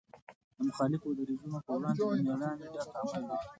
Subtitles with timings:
[0.55, 3.37] د مخالفو دریځونو په وړاندې له مېړانې ډک عمل دی.